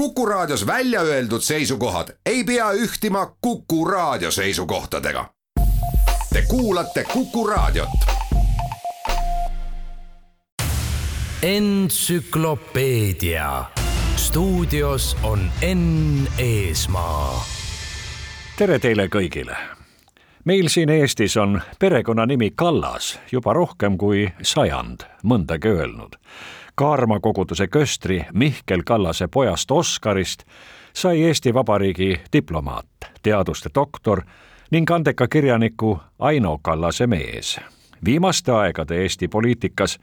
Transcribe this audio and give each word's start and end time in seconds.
Kuku 0.00 0.26
Raadios 0.26 0.66
välja 0.66 1.00
öeldud 1.00 1.40
seisukohad 1.40 2.08
ei 2.26 2.44
pea 2.44 2.72
ühtima 2.72 3.36
Kuku 3.40 3.84
Raadio 3.84 4.30
seisukohtadega. 4.30 5.24
Te 6.32 6.42
kuulate 6.48 7.04
Kuku 7.12 7.46
Raadiot. 7.46 7.88
entsüklopeedia 11.42 13.64
stuudios 14.16 15.16
on 15.22 15.52
Enn 15.62 16.28
Eesmaa. 16.38 17.44
tere 18.56 18.78
teile 18.78 19.06
kõigile. 19.06 19.56
meil 20.44 20.68
siin 20.68 20.90
Eestis 20.90 21.36
on 21.36 21.62
perekonnanimi 21.78 22.50
Kallas 22.50 23.20
juba 23.32 23.52
rohkem 23.52 23.98
kui 23.98 24.32
sajand 24.42 25.00
mõndagi 25.24 25.68
öelnud 25.68 26.16
Kaarma 26.80 27.20
koguduse 27.20 27.66
köstri 27.66 28.24
Mihkel 28.32 28.82
Kallase 28.86 29.28
pojast 29.28 29.70
Oskarist 29.70 30.42
sai 30.92 31.22
Eesti 31.22 31.54
Vabariigi 31.54 32.20
diplomaat, 32.32 32.86
teaduste 33.22 33.70
doktor 33.74 34.22
ning 34.70 34.90
andeka 34.90 35.28
kirjaniku 35.28 36.00
Aino 36.18 36.58
Kallase 36.62 37.06
mees. 37.06 37.60
viimaste 38.04 38.52
aegade 38.52 39.02
Eesti 39.02 39.28
poliitikas 39.28 39.98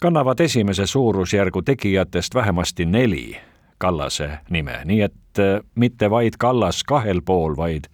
kannavad 0.00 0.40
esimese 0.40 0.86
suurusjärgu 0.86 1.62
tegijatest 1.62 2.34
vähemasti 2.34 2.84
neli 2.84 3.36
Kallase 3.78 4.30
nime, 4.50 4.80
nii 4.84 5.00
et 5.00 5.38
äh, 5.38 5.60
mitte 5.74 6.10
vaid 6.10 6.32
Kallas 6.38 6.84
kahel 6.84 7.20
pool, 7.24 7.56
vaid 7.56 7.84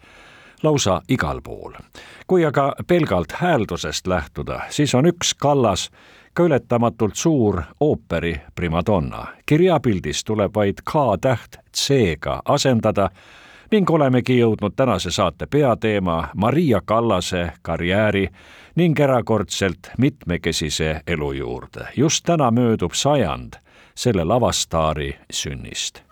lausa 0.63 1.03
igal 1.09 1.41
pool. 1.41 1.73
kui 2.27 2.45
aga 2.45 2.75
pelgalt 2.87 3.33
hääldusest 3.33 4.07
lähtuda, 4.07 4.61
siis 4.69 4.95
on 4.95 5.07
üks 5.07 5.35
Kallas 5.39 5.91
ka 6.35 6.43
ületamatult 6.43 7.15
suur 7.15 7.63
ooperi 7.81 8.41
primadonna. 8.55 9.27
kirjapildis 9.47 10.25
tuleb 10.25 10.55
vaid 10.55 10.75
K-täht 10.85 11.59
C-ga 11.77 12.43
asendada 12.45 13.09
ning 13.71 13.91
olemegi 13.91 14.39
jõudnud 14.39 14.75
tänase 14.77 15.11
saate 15.11 15.47
peateema 15.47 16.29
Maria 16.37 16.81
Kallase 16.85 17.53
karjääri 17.63 18.29
ning 18.77 19.01
erakordselt 19.01 19.91
mitmekesise 19.99 21.01
elu 21.07 21.33
juurde. 21.33 21.87
just 21.97 22.25
täna 22.25 22.51
möödub 22.51 22.93
sajand 22.93 23.55
selle 23.95 24.25
lavastaari 24.25 25.15
sünnist 25.33 26.03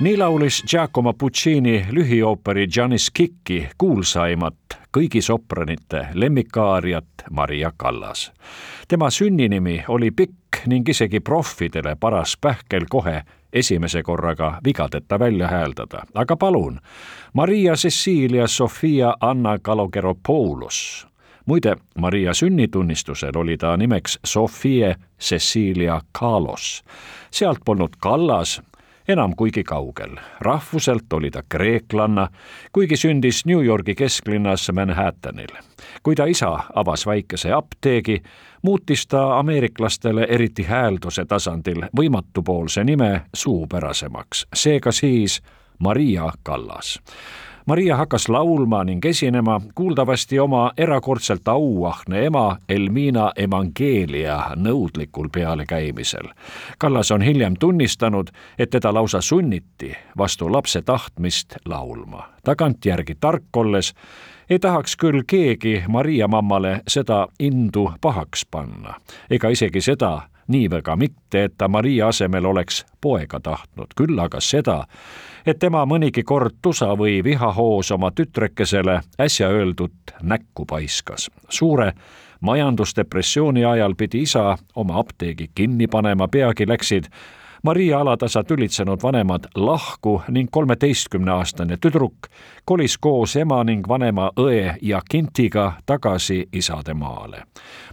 nii 0.00 0.16
laulis 0.16 0.64
Giacomo 0.70 1.12
Puccini 1.12 1.86
lühiooperi 1.90 2.66
Giannis 2.68 3.10
Kikki 3.10 3.68
kuulsaimat 3.78 4.56
kõigi 4.92 5.22
sopranite 5.22 6.06
lemmikaariat 6.14 7.24
Maria 7.30 7.72
Callas. 7.82 8.32
tema 8.88 9.10
sünninimi 9.10 9.84
oli 9.88 10.10
pikk 10.10 10.66
ning 10.66 10.88
isegi 10.88 11.20
proffidele 11.20 11.96
paras 12.00 12.36
pähkel 12.40 12.84
kohe 12.90 13.22
esimese 13.52 14.02
korraga 14.02 14.60
vigadeta 14.64 15.18
välja 15.18 15.48
hääldada, 15.48 16.02
aga 16.14 16.36
palun, 16.36 16.80
Maria 17.32 17.74
Cecilia 17.74 18.46
Sofia 18.46 19.14
Anna 19.20 19.58
Kalogeropoulos 19.58 21.06
muide, 21.46 21.76
Maria 21.98 22.34
sünnitunnistusel 22.34 23.36
oli 23.36 23.56
ta 23.56 23.76
nimeks 23.76 24.18
Sofie 24.24 24.96
Cecilia 25.20 26.00
Kalos. 26.12 26.84
sealt 27.30 27.58
polnud 27.64 27.96
Kallas 27.98 28.62
enam 29.08 29.32
kuigi 29.36 29.64
kaugel. 29.64 30.16
rahvuselt 30.40 31.12
oli 31.12 31.30
ta 31.30 31.42
kreeklanna, 31.48 32.28
kuigi 32.72 32.96
sündis 32.96 33.46
New 33.46 33.64
Yorgi 33.64 33.94
kesklinnas 33.94 34.70
Manhattanil. 34.72 35.48
kui 36.02 36.14
ta 36.14 36.24
isa 36.24 36.60
avas 36.74 37.06
väikese 37.06 37.52
apteegi, 37.52 38.22
muutis 38.62 39.06
ta 39.06 39.38
ameeriklastele, 39.38 40.26
eriti 40.28 40.62
häälduse 40.62 41.24
tasandil, 41.24 41.82
võimatupoolse 41.96 42.84
nime 42.84 43.22
suupärasemaks, 43.34 44.46
seega 44.54 44.92
siis 44.92 45.42
Maria 45.78 46.32
Kallas 46.42 47.00
Maria 47.66 47.96
hakkas 47.96 48.28
laulma 48.28 48.84
ning 48.84 49.04
esinema 49.04 49.60
kuuldavasti 49.74 50.38
oma 50.38 50.72
erakordselt 50.76 51.48
auahne 51.48 52.26
ema 52.26 52.58
Elmina 52.68 53.32
Evangelia 53.36 54.36
nõudlikul 54.56 55.26
pealekäimisel. 55.34 56.28
Kallas 56.78 57.10
on 57.10 57.22
hiljem 57.26 57.56
tunnistanud, 57.58 58.30
et 58.58 58.70
teda 58.70 58.94
lausa 58.94 59.20
sunniti 59.20 59.90
vastu 60.18 60.52
lapse 60.52 60.82
tahtmist 60.82 61.56
laulma. 61.64 62.28
tagantjärgi 62.44 63.14
tark 63.20 63.56
olles 63.56 63.94
ei 64.50 64.58
tahaks 64.58 64.96
küll 64.96 65.22
keegi 65.26 65.82
Maria 65.88 66.28
mammale 66.28 66.80
seda 66.88 67.26
indu 67.40 67.90
pahaks 68.00 68.46
panna, 68.50 68.94
ega 69.30 69.48
isegi 69.48 69.80
seda 69.80 70.20
nii 70.48 70.70
väga 70.70 70.96
mitte, 70.96 71.44
et 71.44 71.54
ta 71.58 71.68
Maria 71.68 72.08
asemel 72.08 72.44
oleks 72.44 72.84
poega 73.00 73.40
tahtnud, 73.40 73.94
küll 73.96 74.18
aga 74.18 74.40
seda, 74.40 74.84
et 75.46 75.58
tema 75.58 75.84
mõnigi 75.86 76.24
kord 76.26 76.58
tusa 76.62 76.92
või 76.98 77.20
vihahoos 77.24 77.90
oma 77.94 78.10
tütrekesele 78.10 79.00
äsja 79.20 79.48
öeldut 79.48 80.14
näkku 80.22 80.66
paiskas. 80.66 81.30
suure 81.48 81.92
majandusdepressiooni 82.40 83.64
ajal 83.64 83.94
pidi 83.94 84.22
isa 84.22 84.58
oma 84.74 84.98
apteegi 84.98 85.50
kinni 85.54 85.86
panema, 85.86 86.28
peagi 86.28 86.68
läksid 86.68 87.04
Maria 87.62 88.00
alatasa 88.00 88.44
tülitsenud 88.44 89.02
vanemad 89.02 89.44
lahku 89.54 90.22
ning 90.28 90.48
kolmeteistkümneaastane 90.50 91.76
tüdruk 91.76 92.28
kolis 92.64 92.98
koos 92.98 93.36
ema 93.36 93.64
ning 93.64 93.88
vanema 93.88 94.30
õe 94.38 94.76
ja 94.82 95.00
kintiga 95.10 95.72
tagasi 95.86 96.48
isademaale. 96.52 97.42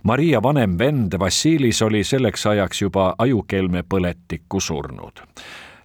Maria 0.03 0.43
vanem 0.43 0.77
vend 0.79 1.19
Vassilis 1.19 1.81
oli 1.81 2.03
selleks 2.03 2.45
ajaks 2.45 2.81
juba 2.81 3.15
ajukelme 3.17 3.83
põletikku 3.89 4.59
surnud 4.59 5.25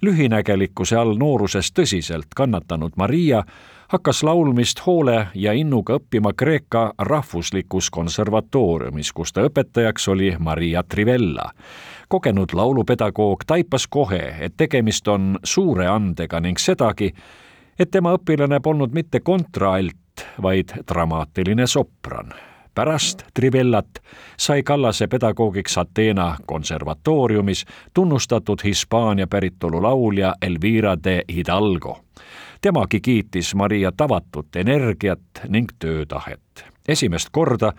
lühinägelikkuse 0.02 0.96
all 0.96 1.16
nooruses 1.16 1.72
tõsiselt 1.72 2.34
kannatanud 2.36 2.92
Maria 2.96 3.42
hakkas 3.88 4.22
laulmist 4.22 4.80
hoole 4.86 5.26
ja 5.34 5.52
innuga 5.52 5.96
õppima 5.98 6.32
Kreeka 6.36 6.92
rahvuslikus 6.98 7.90
konservatooriumis, 7.90 9.12
kus 9.12 9.32
ta 9.32 9.46
õpetajaks 9.48 10.08
oli 10.08 10.34
Maria 10.38 10.82
Trivella. 10.82 11.50
kogenud 12.08 12.52
laulupedagoog 12.52 13.44
taipas 13.46 13.86
kohe, 13.86 14.34
et 14.40 14.56
tegemist 14.56 15.08
on 15.08 15.38
suure 15.44 15.86
andega 15.86 16.40
ning 16.40 16.58
sedagi, 16.58 17.12
et 17.78 17.90
tema 17.90 18.14
õpilane 18.16 18.60
polnud 18.60 18.92
mitte 18.92 19.20
kontraalt, 19.20 20.24
vaid 20.42 20.72
dramaatiline 20.88 21.66
sopran 21.66 22.32
pärast 22.78 23.22
Trivellat 23.34 23.88
sai 24.36 24.62
Kallase 24.62 25.06
pedagoogiks 25.06 25.78
Ateena 25.78 26.36
konservatooriumis 26.46 27.64
tunnustatud 27.94 28.58
Hispaania 28.64 29.26
päritolu 29.26 29.82
laulja 29.82 30.34
Elvira 30.42 30.96
de 31.04 31.22
Hidalgo. 31.34 32.00
temagi 32.60 33.00
kiitis 33.00 33.54
Maria 33.54 33.92
tavatut 33.96 34.56
energiat 34.56 35.20
ning 35.48 35.68
töötahet. 35.78 36.64
esimest 36.88 37.28
korda 37.32 37.72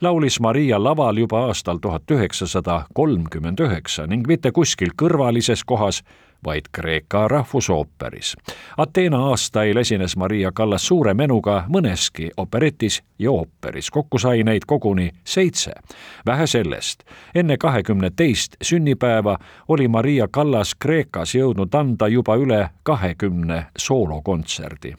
laulis 0.00 0.40
Maria 0.40 0.84
laval 0.84 1.16
juba 1.16 1.46
aastal 1.46 1.78
tuhat 1.78 2.10
üheksasada 2.10 2.84
kolmkümmend 2.94 3.60
üheksa 3.60 4.06
ning 4.06 4.26
mitte 4.26 4.52
kuskil 4.52 4.90
kõrvalises 5.02 5.64
kohas, 5.66 6.02
vaid 6.44 6.64
Kreeka 6.72 7.28
rahvusooperis. 7.28 8.36
Ateena 8.76 9.26
aastail 9.26 9.76
esines 9.76 10.16
Maria 10.16 10.52
Kallas 10.52 10.86
suure 10.86 11.14
menuga 11.14 11.64
mõneski 11.68 12.30
operetis 12.36 13.02
ja 13.18 13.30
ooperis, 13.30 13.90
kokku 13.90 14.18
sai 14.18 14.42
neid 14.42 14.62
koguni 14.66 15.10
seitse. 15.24 15.72
vähe 16.26 16.46
sellest, 16.46 17.04
enne 17.34 17.56
kahekümne 17.56 18.10
teist 18.16 18.56
sünnipäeva 18.62 19.38
oli 19.68 19.88
Maria 19.88 20.28
Kallas 20.28 20.74
Kreekas 20.74 21.34
jõudnud 21.34 21.74
anda 21.74 22.08
juba 22.08 22.36
üle 22.36 22.70
kahekümne 22.82 23.66
soolokontserdi. 23.78 24.94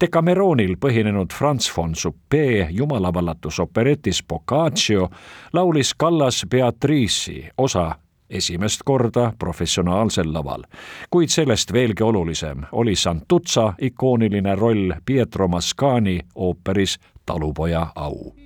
Decameronil 0.00 0.76
põhinenud 0.76 1.32
Franz 1.32 1.70
von 1.76 1.94
Suppee 1.94 2.68
jumalavallatus 2.70 3.60
operetis 3.60 4.22
Boccaccio 4.28 5.10
laulis 5.52 5.94
Kallas 5.94 6.46
Beatrice'i 6.50 7.48
osa 7.58 7.94
esimest 8.30 8.80
korda 8.84 9.32
professionaalsel 9.38 10.32
laval. 10.32 10.62
kuid 11.10 11.28
sellest 11.28 11.72
veelgi 11.72 12.02
olulisem 12.02 12.62
oli 12.72 12.96
Santuzza 12.96 13.74
ikooniline 13.80 14.54
roll 14.54 14.92
Pietro 15.04 15.48
Mascani 15.48 16.20
ooperis 16.34 16.98
Talupoja 17.26 17.86
au 17.94 18.45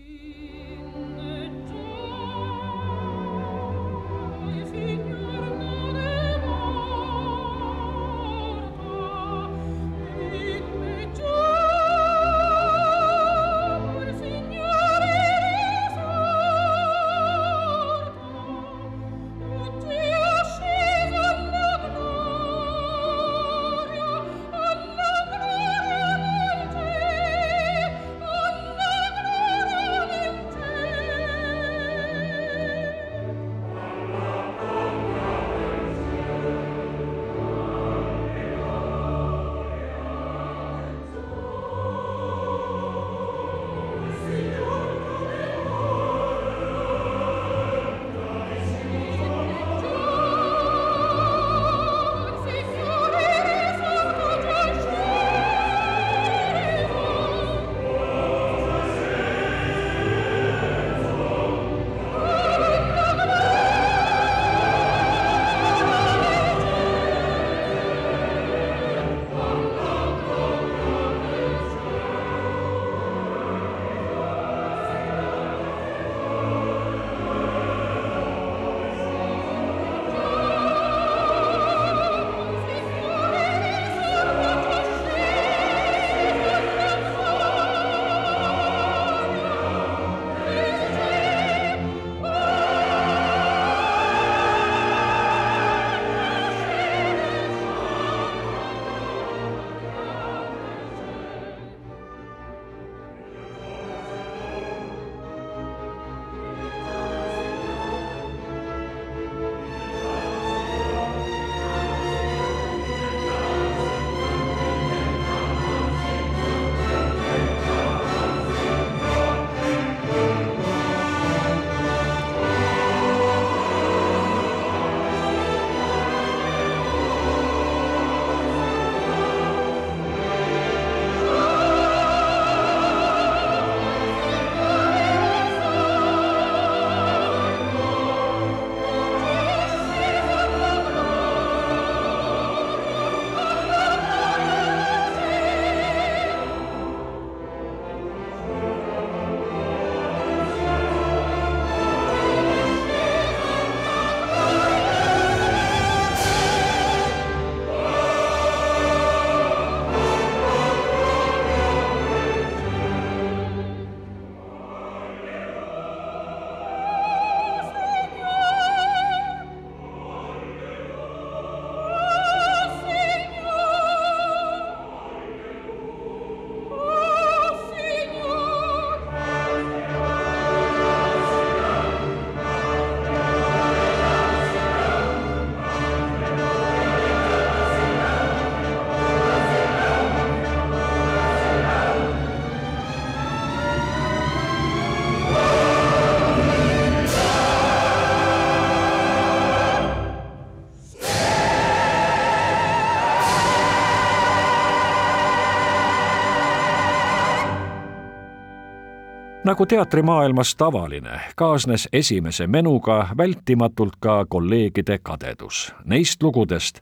nagu 209.45 209.67
teatrimaailmas 209.67 210.57
tavaline, 210.57 211.21
kaasnes 211.37 211.89
esimese 211.93 212.47
menuga 212.47 213.09
vältimatult 213.17 213.93
ka 214.01 214.25
kolleegide 214.29 214.99
kadedus. 215.03 215.73
Neist 215.85 216.23
lugudest 216.23 216.81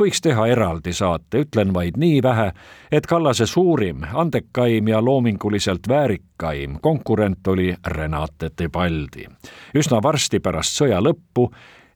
võiks 0.00 0.22
teha 0.24 0.46
eraldi 0.48 0.92
saate, 0.96 1.44
ütlen 1.44 1.74
vaid 1.76 1.98
nii 2.00 2.22
vähe, 2.24 2.52
et 2.92 3.06
Kallase 3.06 3.46
suurim, 3.46 4.06
andekaim 4.14 4.88
ja 4.88 5.02
loominguliselt 5.04 5.88
väärikaim 5.88 6.78
konkurent 6.80 7.46
oli 7.46 7.74
Renate 7.86 8.50
Tebaldi. 8.56 9.26
üsna 9.74 10.02
varsti 10.02 10.40
pärast 10.40 10.80
sõja 10.80 11.02
lõppu 11.04 11.50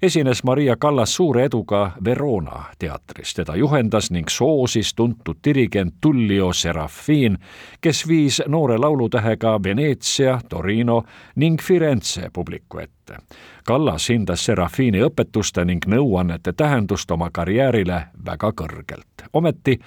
esines 0.05 0.45
Maria 0.45 0.77
Kallas 0.77 1.15
suure 1.15 1.45
eduga 1.45 1.91
Verona 2.05 2.65
teatris. 2.79 3.35
teda 3.35 3.57
juhendas 3.57 4.11
ning 4.11 4.29
soosis 4.29 4.95
tuntud 4.95 5.37
dirigent 5.45 5.95
Tullio 6.01 6.53
Serafin, 6.53 7.39
kes 7.81 8.09
viis 8.09 8.43
noore 8.47 8.79
laulutähega 8.79 9.61
Veneetsia, 9.63 10.41
Torino 10.49 11.03
ning 11.37 11.61
Firenze 11.61 12.31
publiku 12.33 12.79
ette. 12.79 13.17
Kallas 13.65 14.09
hindas 14.09 14.45
Serafini 14.45 15.01
õpetuste 15.01 15.65
ning 15.65 15.87
nõuannete 15.87 16.53
tähendust 16.53 17.11
oma 17.11 17.31
karjäärile 17.31 18.03
väga 18.27 18.53
kõrgelt. 18.53 19.29
ometi 19.33 19.81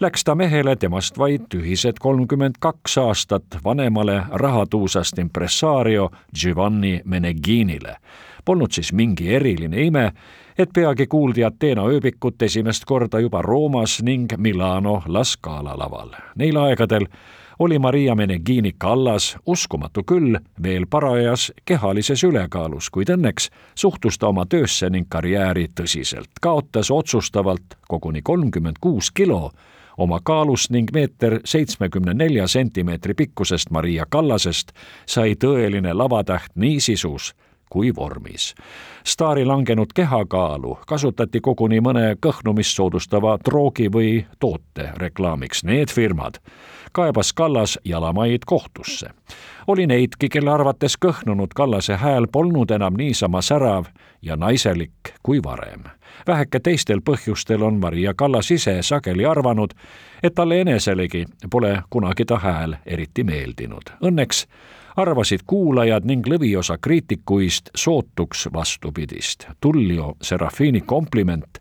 läks 0.00 0.24
ta 0.24 0.34
mehele 0.34 0.76
temast 0.76 1.18
vaid 1.18 1.40
tühised 1.54 2.00
kolmkümmend 2.00 2.54
kaks 2.60 2.98
aastat 2.98 3.44
vanemale 3.64 4.22
rahatuusast 4.30 5.18
impressario 5.18 6.10
Giovanni 6.34 7.00
Meneghinile 7.04 7.96
Polnud 8.48 8.72
siis 8.72 8.94
mingi 8.96 9.26
eriline 9.36 9.82
ime, 9.84 10.02
et 10.58 10.70
peagi 10.72 11.04
kuuldi 11.06 11.42
Ateena 11.44 11.82
ööbikut 11.84 12.42
esimest 12.42 12.86
korda 12.88 13.20
juba 13.20 13.42
Roomas 13.44 13.98
ning 14.02 14.32
Milano 14.40 15.02
La 15.06 15.20
Scala 15.24 15.74
laval. 15.76 16.14
Neil 16.40 16.56
aegadel 16.56 17.04
oli 17.58 17.78
Maria 17.78 18.14
Meneghini 18.14 18.72
kallas, 18.78 19.36
uskumatu 19.46 20.00
küll, 20.02 20.38
veel 20.62 20.86
parajas 20.90 21.50
kehalises 21.68 22.24
ülekaalus, 22.24 22.88
kuid 22.90 23.12
õnneks 23.12 23.50
suhtus 23.74 24.16
ta 24.16 24.30
oma 24.32 24.46
töösse 24.46 24.88
ning 24.90 25.10
karjääri 25.12 25.66
tõsiselt. 25.80 26.40
kaotas 26.40 26.90
otsustavalt 26.90 27.76
koguni 27.88 28.22
kolmkümmend 28.22 28.80
kuus 28.80 29.10
kilo 29.10 29.50
oma 29.98 30.20
kaalust 30.24 30.70
ning 30.70 30.88
meeter 30.92 31.40
seitsmekümne 31.44 32.14
nelja 32.14 32.46
sentimeetri 32.48 33.14
pikkusest 33.14 33.70
Maria 33.70 34.06
Kallasest 34.08 34.72
sai 35.06 35.34
tõeline 35.34 35.92
lavatäht 35.94 36.56
nii 36.56 36.80
sisus 36.80 37.34
kui 37.70 37.94
vormis. 37.96 38.54
staari 39.04 39.44
langenud 39.44 39.92
kehakaalu 39.94 40.78
kasutati 40.86 41.40
koguni 41.40 41.80
mõne 41.80 42.16
kõhnumist 42.26 42.76
soodustava 42.76 43.38
droogi 43.44 43.88
või 43.88 44.26
toote 44.38 44.92
reklaamiks. 44.96 45.64
Need 45.64 45.90
firmad 45.90 46.38
kaebas 46.92 47.32
Kallas 47.32 47.78
jalamaid 47.84 48.38
kohtusse. 48.46 49.10
oli 49.66 49.86
neidki, 49.86 50.28
kelle 50.28 50.50
arvates 50.50 50.96
kõhnunud 51.06 51.52
Kallase 51.54 51.96
hääl 51.96 52.26
polnud 52.32 52.70
enam 52.70 52.94
niisama 52.96 53.42
särav 53.42 53.84
ja 54.22 54.36
naiselik 54.36 54.90
kui 55.22 55.42
varem. 55.42 55.84
väheke 56.26 56.60
teistel 56.60 57.00
põhjustel 57.00 57.62
on 57.62 57.74
Maria 57.74 58.14
Kallas 58.14 58.50
ise 58.50 58.82
sageli 58.82 59.24
arvanud, 59.24 59.70
et 60.22 60.34
talle 60.34 60.60
eneselegi 60.60 61.24
pole 61.50 61.82
kunagi 61.90 62.24
ta 62.24 62.38
hääl 62.38 62.76
eriti 62.86 63.24
meeldinud. 63.24 63.82
Õnneks 64.02 64.46
arvasid 64.98 65.40
kuulajad 65.46 66.04
ning 66.04 66.26
lõviosa 66.26 66.78
kriitikuist 66.80 67.70
sootuks 67.76 68.48
vastupidist. 68.52 69.46
Tullio 69.60 70.16
Serafini 70.22 70.80
kompliment 70.80 71.58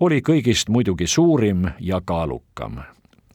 oli 0.00 0.22
kõigist 0.24 0.68
muidugi 0.68 1.06
suurim 1.06 1.68
ja 1.80 2.00
kaalukam. 2.04 2.76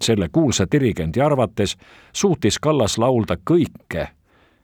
selle 0.02 0.30
kuulsa 0.30 0.66
dirigendi 0.72 1.22
arvates 1.22 1.78
suutis 2.14 2.60
Kallas 2.60 2.98
laulda 2.98 3.38
kõike, 3.52 4.08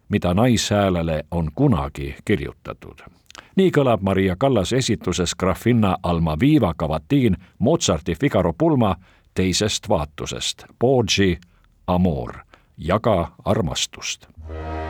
mida 0.10 0.34
naishäälele 0.34 1.24
on 1.32 1.50
kunagi 1.56 2.16
kirjutatud. 2.26 3.00
nii 3.56 3.72
kõlab 3.72 4.02
Maria 4.02 4.36
Kallase 4.36 4.78
esituses 4.78 5.36
Grafina 5.36 5.98
Almaviva 6.04 6.74
kavatiin 6.78 7.38
Mozarti 7.60 8.16
Figaro 8.16 8.54
pulma 8.54 8.96
teisest 9.34 9.90
vaatusest, 9.90 10.64
Poggi 10.80 11.40
Amor, 11.88 12.34
jaga 12.78 13.32
armastust 13.46 14.28
Bye. 14.50 14.89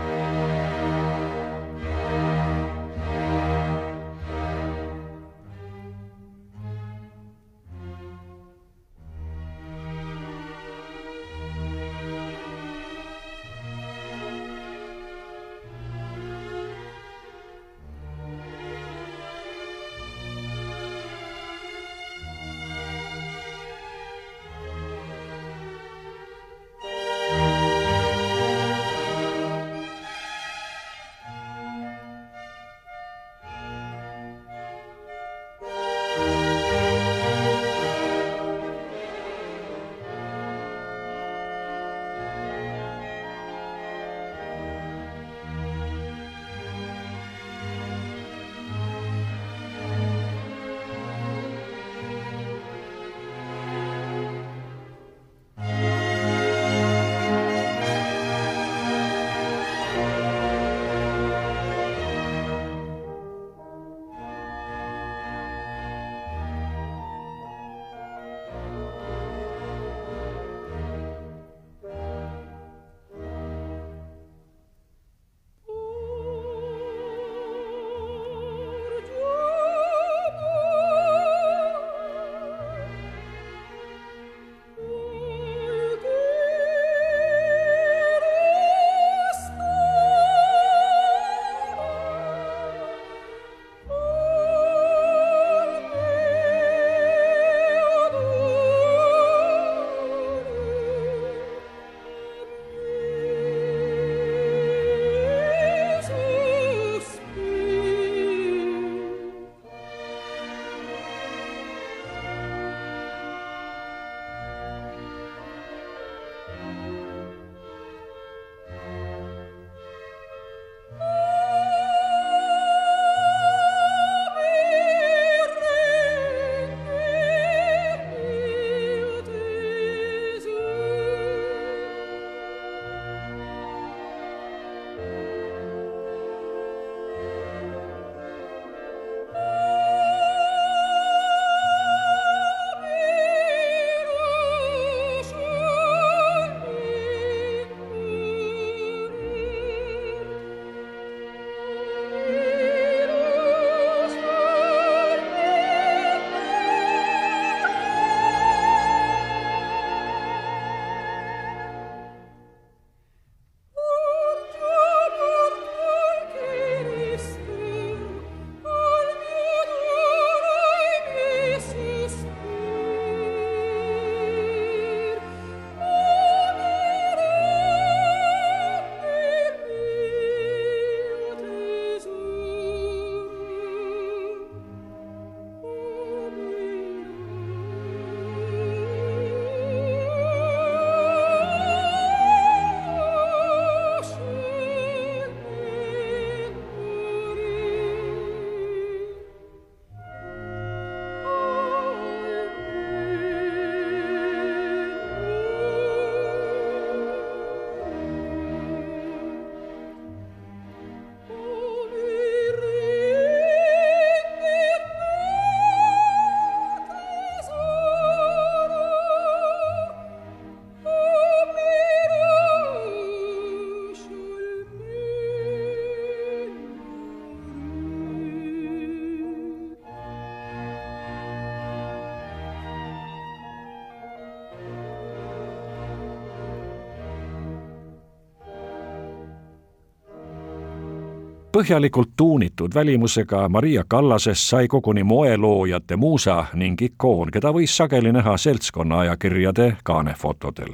Põhjalikult 241.60 242.10
tuunitud 242.18 242.72
välimusega 242.74 243.50
Maria 243.50 243.84
Kallasest 243.88 244.42
sai 244.42 244.68
koguni 244.68 245.04
moeloojate 245.04 245.96
muusa 245.96 246.46
ning 246.54 246.82
ikoon, 246.82 247.32
keda 247.36 247.52
võis 247.52 247.74
sageli 247.76 248.14
näha 248.16 248.38
seltskonna 248.38 249.00
ajakirjade 249.00 249.78
kaanefotodel. 249.84 250.74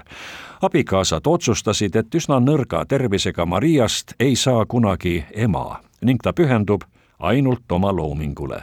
abikaasad 0.61 1.25
otsustasid, 1.25 1.95
et 1.95 2.15
üsna 2.15 2.37
nõrga 2.39 2.85
tervisega 2.85 3.45
Mariast 3.45 4.13
ei 4.19 4.35
saa 4.35 4.65
kunagi 4.65 5.25
ema 5.33 5.79
ning 6.01 6.21
ta 6.21 6.33
pühendub 6.33 6.81
ainult 7.19 7.71
oma 7.71 7.95
loomingule. 7.95 8.61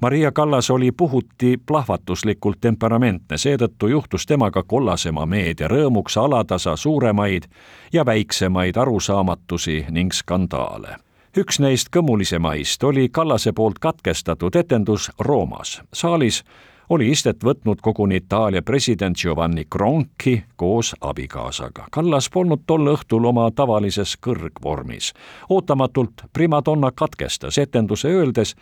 Maria 0.00 0.32
Kallas 0.32 0.70
oli 0.70 0.92
puhuti 0.92 1.56
plahvatuslikult 1.66 2.60
temperamentne, 2.60 3.38
seetõttu 3.38 3.88
juhtus 3.88 4.26
temaga 4.26 4.62
kollasema 4.62 5.26
meedia 5.26 5.68
rõõmuks 5.68 6.20
alatasa 6.20 6.76
suuremaid 6.76 7.48
ja 7.92 8.04
väiksemaid 8.06 8.76
arusaamatusi 8.76 9.86
ning 9.88 10.12
skandaale 10.12 10.96
üks 11.36 11.60
neist 11.64 11.88
kõmulisemaist 11.96 12.84
oli 12.84 13.08
Kallase 13.08 13.52
poolt 13.56 13.78
katkestatud 13.80 14.56
etendus 14.56 15.10
Roomas. 15.18 15.80
saalis 15.92 16.42
oli 16.88 17.08
istet 17.10 17.44
võtnud 17.44 17.80
koguni 17.80 18.16
Itaalia 18.20 18.62
president 18.62 19.16
Giovanni 19.16 19.64
Gronchi 19.64 20.44
koos 20.56 20.94
abikaasaga. 21.00 21.86
Kallas 21.90 22.28
polnud 22.30 22.66
tol 22.66 22.86
õhtul 22.86 23.24
oma 23.24 23.50
tavalises 23.50 24.16
kõrgvormis. 24.26 25.12
ootamatult 25.48 26.22
primadonna 26.32 26.90
katkestas 26.90 27.58
etenduse, 27.58 28.08
öeldes, 28.08 28.54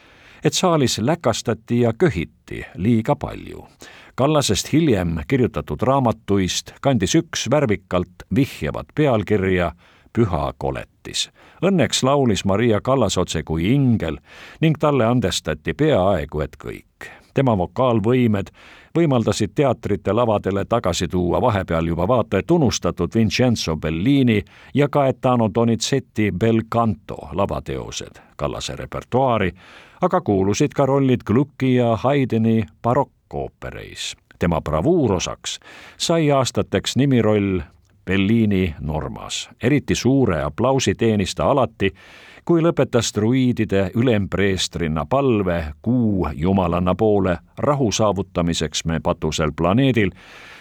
et 0.45 0.55
saalis 0.55 0.99
läkastati 0.99 1.81
ja 1.81 1.93
köhiti 1.93 2.65
liiga 2.77 3.17
palju. 3.17 3.67
Kallasest 4.15 4.73
hiljem 4.73 5.19
kirjutatud 5.29 5.83
raamatuist 5.83 6.73
kandis 6.81 7.15
üks 7.15 7.50
värvikalt 7.50 8.23
vihjavat 8.35 8.87
pealkirja 8.95 9.73
Püha 10.12 10.52
koletis. 10.59 11.31
Õnneks 11.62 12.02
laulis 12.02 12.45
Maria 12.45 12.81
Kallas 12.81 13.19
otse 13.19 13.43
kui 13.43 13.75
ingel 13.75 14.19
ning 14.61 14.78
talle 14.78 15.06
andestati 15.06 15.75
peaaegu 15.75 16.41
et 16.41 16.56
kõik 16.56 17.11
tema 17.35 17.56
vokaalvõimed 17.58 18.50
võimaldasid 18.97 19.54
teatrite 19.54 20.13
lavadele 20.13 20.65
tagasi 20.65 21.08
tuua 21.08 21.41
vahepeal 21.41 21.87
juba 21.87 22.08
vaata 22.08 22.39
et 22.39 22.50
unustatud 22.50 23.15
Vincenzo 23.15 23.76
Bellini 23.76 24.41
ja 24.75 24.89
Gaetano 24.89 25.50
Donizetti 25.54 26.30
Bel 26.32 26.63
Canto 26.75 27.17
lavateosed 27.32 28.21
Kallase 28.37 28.76
repertuaari, 28.76 29.52
aga 30.00 30.21
kuulusid 30.21 30.73
ka 30.75 30.87
rollid 30.87 31.21
Glucki 31.26 31.75
ja 31.75 31.97
Haydni 31.97 32.65
barokkoopereis. 32.82 34.17
tema 34.39 34.61
bravuurosaks 34.61 35.61
sai 35.99 36.30
aastateks 36.30 36.97
nimiroll 36.97 37.61
Bellini 38.04 38.75
Normas. 38.80 39.50
eriti 39.63 39.95
suure 39.95 40.43
aplausi 40.43 40.95
teenis 40.95 41.34
ta 41.34 41.50
alati, 41.50 41.93
kui 42.45 42.63
lõpetas 42.63 43.13
druiidide 43.15 43.91
ülempreestrina 43.95 45.04
palve 45.06 45.65
kuu 45.82 46.28
jumalanna 46.34 46.95
poole 46.95 47.36
rahu 47.58 47.93
saavutamiseks 47.93 48.84
me 48.84 49.00
patusel 49.00 49.52
planeedil, 49.56 50.10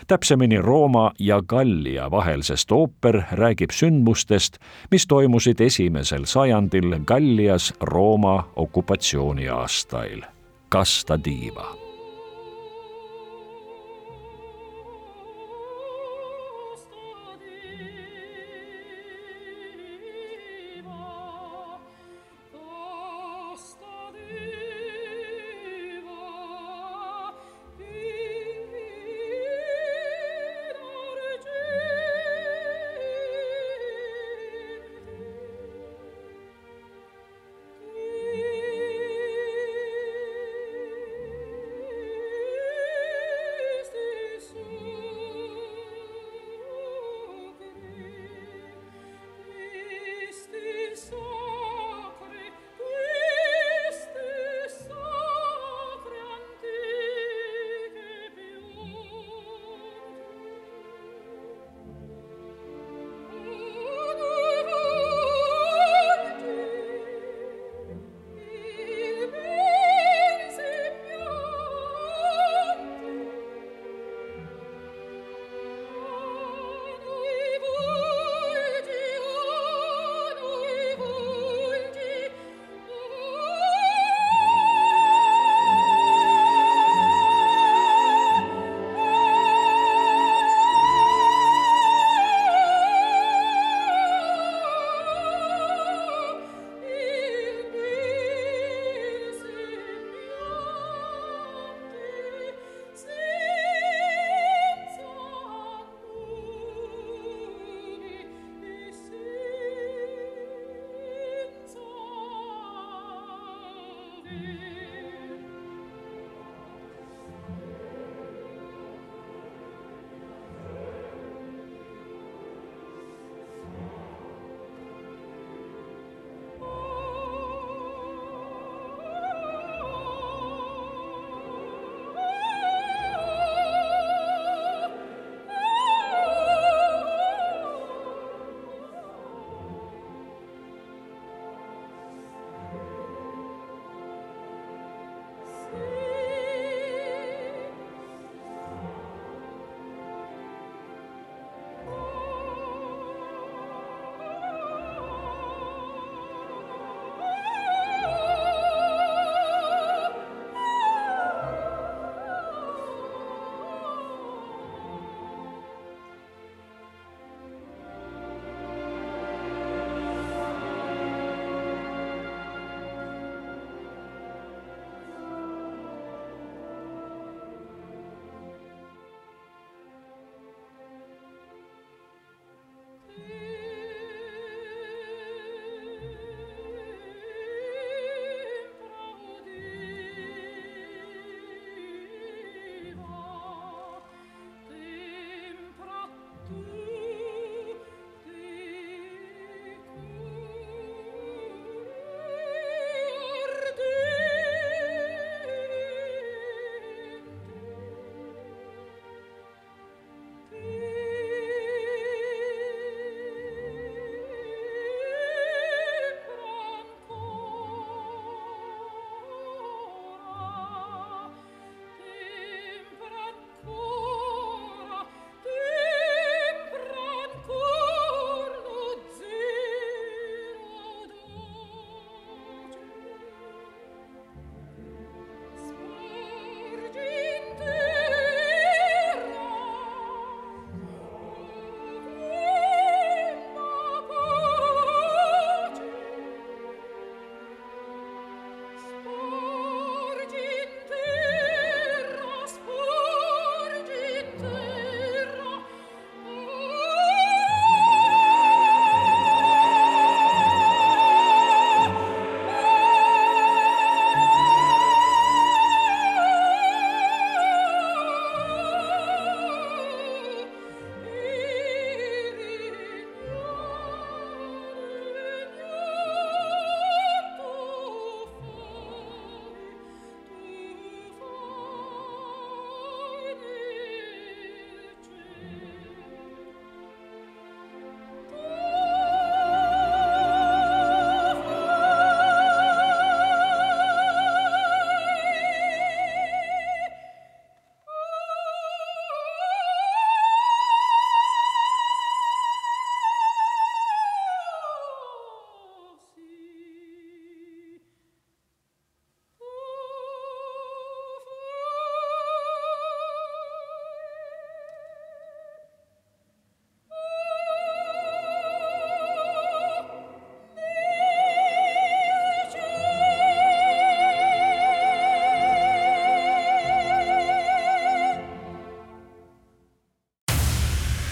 täpsemini 0.07 0.61
Rooma 0.61 1.11
ja 1.19 1.41
Gallia 1.41 2.11
vahel, 2.11 2.41
sest 2.41 2.71
ooper 2.71 3.21
räägib 3.31 3.71
sündmustest, 3.71 4.57
mis 4.91 5.07
toimusid 5.07 5.59
esimesel 5.59 6.25
sajandil 6.25 6.99
Gallias 7.05 7.73
Rooma 7.81 8.49
okupatsiooni 8.55 9.49
aastail. 9.49 10.25
Casta 10.71 11.17
diva 11.23 11.88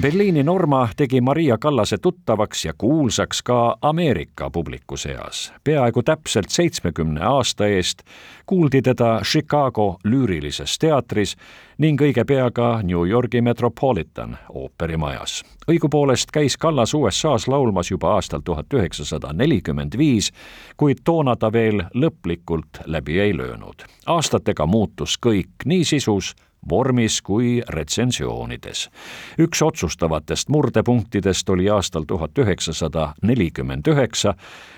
Berliini 0.00 0.42
Norma 0.42 0.88
tegi 0.96 1.20
Maria 1.20 1.58
Kallase 1.58 1.98
tuttavaks 1.98 2.64
ja 2.64 2.72
kuulsaks 2.78 3.42
ka 3.42 3.76
Ameerika 3.82 4.50
publiku 4.50 4.96
seas. 4.96 5.52
peaaegu 5.64 6.02
täpselt 6.02 6.48
seitsmekümne 6.48 7.20
aasta 7.20 7.66
eest 7.66 8.02
kuuldi 8.46 8.82
teda 8.82 9.20
Chicago 9.22 9.98
lüürilises 10.04 10.78
teatris 10.78 11.36
ning 11.78 12.00
õige 12.00 12.24
pea 12.24 12.50
ka 12.50 12.82
New 12.82 13.06
Yorgi 13.08 13.40
Metropolitan 13.40 14.38
ooperimajas. 14.48 15.44
õigupoolest 15.70 16.30
käis 16.32 16.56
Kallas 16.56 16.94
USA-s 16.94 17.48
laulmas 17.48 17.90
juba 17.90 18.14
aastal 18.14 18.40
tuhat 18.44 18.74
üheksasada 18.74 19.32
nelikümmend 19.32 19.98
viis, 19.98 20.32
kuid 20.76 20.98
toona 21.04 21.36
ta 21.36 21.52
veel 21.52 21.84
lõplikult 21.94 22.82
läbi 22.86 23.20
ei 23.20 23.36
löönud. 23.36 23.84
aastatega 24.06 24.66
muutus 24.66 25.18
kõik 25.26 25.50
nii 25.64 25.84
sisus 25.84 26.34
vormis 26.70 27.20
kui 27.22 27.62
retsensioonides. 27.68 28.90
üks 29.38 29.62
otsustavatest 29.62 30.48
murdepunktidest 30.48 31.48
oli 31.50 31.70
aastal 31.70 32.04
tuhat 32.08 32.38
üheksasada 32.38 33.14
nelikümmend 33.22 33.86
üheksa, 33.86 34.34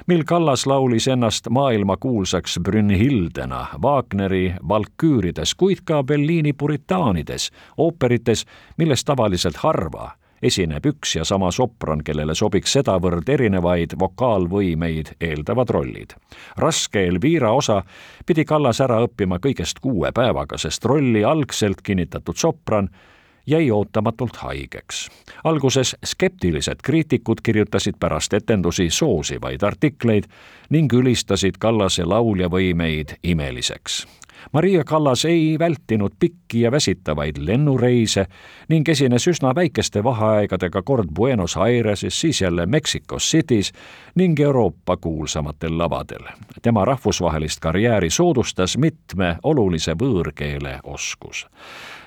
mil 0.06 0.24
Kallas 0.24 0.66
laulis 0.66 1.08
ennast 1.08 1.48
maailmakuulsaks 1.50 2.58
Brünnhildena 2.62 3.66
Wagneri 3.82 4.54
Valküürides, 4.68 5.54
kuid 5.54 5.84
ka 5.84 6.02
Belliini 6.04 6.52
puritaanides, 6.52 7.50
ooperites, 7.76 8.46
millest 8.76 9.06
tavaliselt 9.06 9.56
harva 9.56 10.10
esineb 10.42 10.86
üks 10.86 11.16
ja 11.16 11.24
sama 11.24 11.50
sopran, 11.50 12.02
kellele 12.04 12.34
sobiks 12.34 12.72
sedavõrd 12.76 13.28
erinevaid 13.28 13.96
vokaalvõimeid 13.98 15.16
eeldavad 15.20 15.70
rollid. 15.70 16.14
raske 16.56 17.06
Elvira 17.06 17.52
osa 17.52 17.82
pidi 18.26 18.44
Kallas 18.44 18.80
ära 18.80 19.00
õppima 19.06 19.38
kõigest 19.38 19.80
kuue 19.80 20.12
päevaga, 20.12 20.58
sest 20.58 20.84
rolli 20.84 21.24
algselt 21.24 21.82
kinnitatud 21.82 22.36
sopran 22.36 22.90
jäi 23.46 23.70
ootamatult 23.70 24.36
haigeks. 24.36 25.08
alguses 25.44 25.96
skeptilised 26.04 26.82
kriitikud 26.82 27.40
kirjutasid 27.42 27.94
pärast 28.00 28.32
etendusi 28.32 28.90
soosivaid 28.90 29.62
artikleid 29.62 30.24
ning 30.70 30.92
ülistasid 30.92 31.58
Kallase 31.58 32.04
lauljavõimeid 32.04 33.16
imeliseks. 33.22 34.06
Maria 34.52 34.84
Kallas 34.84 35.24
ei 35.24 35.56
vältinud 35.58 36.12
pikki 36.18 36.60
ja 36.60 36.70
väsitavaid 36.70 37.36
lennureise 37.38 38.26
ning 38.68 38.88
esines 38.88 39.26
üsna 39.26 39.54
väikeste 39.54 40.04
vaheaegadega 40.04 40.82
kord 40.82 41.08
Buenos 41.14 41.56
Aireses, 41.56 42.20
siis 42.20 42.40
jälle 42.40 42.66
Mexico 42.66 43.16
City's 43.16 43.72
ning 44.14 44.40
Euroopa 44.40 44.96
kuulsamatel 44.96 45.78
lavadel. 45.78 46.24
tema 46.62 46.84
rahvusvahelist 46.84 47.60
karjääri 47.60 48.10
soodustas 48.10 48.78
mitme 48.78 49.36
olulise 49.42 49.92
võõrkeele 49.92 50.80
oskus 50.84 51.46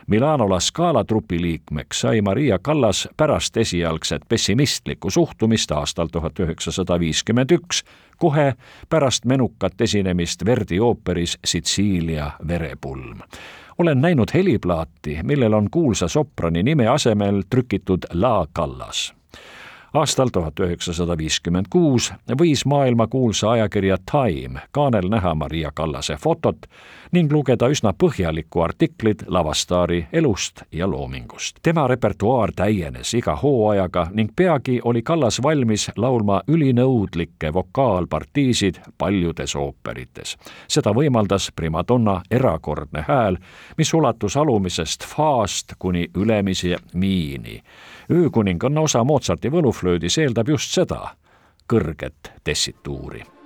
Milano 0.09 0.49
La 0.49 0.59
Scala 0.59 1.03
trupi 1.03 1.37
liikmeks 1.41 1.99
sai 2.01 2.21
Maria 2.21 2.57
Callas 2.59 3.07
pärast 3.17 3.57
esialgset 3.57 4.21
pessimistlikku 4.29 5.09
suhtumist 5.09 5.71
aastal 5.71 6.07
tuhat 6.11 6.39
üheksasada 6.39 6.97
viiskümmend 6.99 7.53
üks, 7.53 7.83
kohe 8.19 8.53
pärast 8.89 9.25
menukat 9.25 9.81
esinemist 9.81 10.45
Verdi 10.45 10.79
ooperis 10.79 11.37
Sitsiilia 11.45 12.31
verepulm. 12.47 13.19
Olen 13.77 14.01
näinud 14.01 14.27
heliplaati, 14.33 15.19
millel 15.23 15.53
on 15.53 15.67
kuulsa 15.71 16.07
soprani 16.07 16.63
nime 16.63 16.87
asemel 16.87 17.43
trükitud 17.49 18.05
La 18.13 18.47
Callas 18.55 19.18
aastal 19.93 20.29
tuhat 20.33 20.59
üheksasada 20.59 21.17
viiskümmend 21.17 21.65
kuus 21.69 22.11
võis 22.39 22.65
maailmakuulsa 22.65 23.51
ajakirja 23.51 23.97
Time 24.11 24.61
kaanel 24.71 25.09
näha 25.09 25.35
Maria 25.35 25.71
Kallase 25.75 26.15
fotot 26.21 26.65
ning 27.11 27.31
lugeda 27.31 27.67
üsna 27.67 27.93
põhjalikku 28.03 28.61
artiklit 28.61 29.23
lavastaari 29.27 30.07
elust 30.13 30.61
ja 30.71 30.87
loomingust. 30.87 31.59
tema 31.63 31.87
repertuaar 31.87 32.51
täienes 32.55 33.13
iga 33.13 33.35
hooajaga 33.35 34.07
ning 34.13 34.29
peagi 34.35 34.79
oli 34.83 35.01
Kallas 35.01 35.41
valmis 35.43 35.89
laulma 35.95 36.41
ülinõudlikke 36.47 37.53
vokaalpartiisid 37.53 38.79
paljudes 38.97 39.55
ooperites. 39.55 40.37
seda 40.67 40.91
võimaldas 40.91 41.51
primadonna 41.55 42.21
erakordne 42.31 43.05
hääl, 43.07 43.37
mis 43.77 43.93
ulatus 43.93 44.37
alumisest 44.37 45.05
faast 45.05 45.73
kuni 45.79 46.07
ülemise 46.17 46.77
miini 46.93 47.61
öökuninganna 48.09 48.81
osa 48.81 49.03
Mozarti 49.03 49.51
võluflöödis 49.53 50.17
eeldab 50.17 50.49
just 50.49 50.73
seda, 50.73 51.15
kõrget 51.69 52.33
tessituuri 52.43 53.38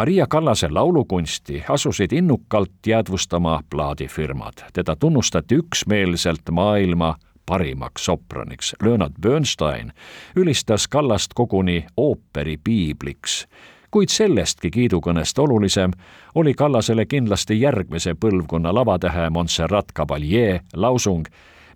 Maria 0.00 0.26
Kallase 0.26 0.68
laulukunsti 0.70 1.64
asusid 1.68 2.12
innukalt 2.12 2.72
jäädvustama 2.86 3.60
plaadifirmad. 3.70 4.52
teda 4.72 4.96
tunnustati 4.96 5.54
üksmeelselt 5.54 6.50
maailma 6.50 7.14
parimaks 7.46 8.04
sopraniks. 8.04 8.74
Leonard 8.82 9.12
Bernstein 9.22 9.92
ülistas 10.36 10.88
Kallast 10.88 11.30
koguni 11.34 11.86
ooperi 11.96 12.56
piibliks 12.64 13.46
kuid 13.90 14.08
sellestki 14.08 14.70
kiidukõnest 14.70 15.38
olulisem 15.38 15.90
oli 16.34 16.54
Kallasele 16.54 17.06
kindlasti 17.06 17.60
järgmise 17.60 18.14
põlvkonna 18.14 18.74
lavatähe 18.74 19.30
Montserrat 19.30 19.92
Caballé 19.94 20.60
lausung, 20.74 21.26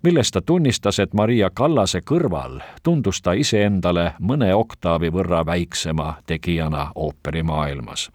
milles 0.05 0.31
ta 0.31 0.41
tunnistas, 0.41 0.99
et 0.99 1.13
Maria 1.13 1.49
Kallase 1.49 1.99
kõrval 2.05 2.59
tundus 2.83 3.21
ta 3.25 3.33
iseendale 3.33 4.11
mõne 4.19 4.51
oktaavi 4.53 5.09
võrra 5.09 5.41
väiksema 5.45 6.13
tegijana 6.29 6.91
ooperimaailmas. 6.95 8.09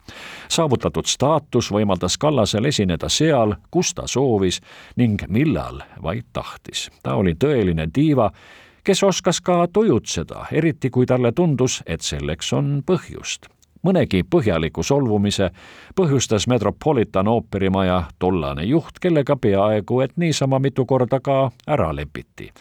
saavutatud 0.48 1.06
staatus 1.06 1.72
võimaldas 1.72 2.18
Kallasel 2.18 2.64
esineda 2.64 3.08
seal, 3.08 3.54
kus 3.70 3.94
ta 3.94 4.06
soovis 4.06 4.60
ning 4.96 5.22
millal 5.28 5.82
vaid 6.02 6.24
tahtis. 6.32 6.90
ta 7.02 7.14
oli 7.14 7.34
tõeline 7.34 7.88
diiva, 7.94 8.30
kes 8.84 9.02
oskas 9.02 9.40
ka 9.40 9.66
tujutseda, 9.72 10.46
eriti 10.52 10.90
kui 10.90 11.06
talle 11.06 11.32
tundus, 11.32 11.82
et 11.86 12.00
selleks 12.00 12.52
on 12.52 12.82
põhjust 12.86 13.48
mõnegi 13.82 14.22
põhjaliku 14.30 14.82
solvumise 14.82 15.50
põhjustas 15.96 16.46
Metropolitan 16.48 17.28
ooperimaja 17.28 18.02
tollane 18.18 18.64
juht, 18.64 19.00
kellega 19.00 19.36
peaaegu 19.36 20.00
et 20.00 20.16
niisama 20.16 20.58
mitu 20.58 20.86
korda 20.86 21.20
ka 21.20 21.50
ära 21.66 21.94
lepiti. 21.96 22.52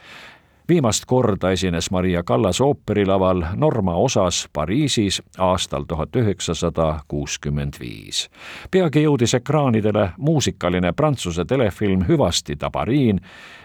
viimast 0.69 1.05
korda 1.05 1.51
esines 1.51 1.91
Maria 1.91 2.23
Kallas 2.23 2.61
ooperilaval 2.61 3.43
Norma 3.55 3.95
osas 3.95 4.47
Pariisis 4.53 5.21
aastal 5.37 5.83
tuhat 5.83 6.15
üheksasada 6.15 6.99
kuuskümmend 7.07 7.73
viis. 7.79 8.29
peagi 8.71 9.03
jõudis 9.03 9.33
ekraanidele 9.33 10.11
muusikaline 10.17 10.93
prantsuse 10.93 11.45
telefilm 11.45 12.05
Hüvasti 12.07 12.55
tabariin, 12.55 13.19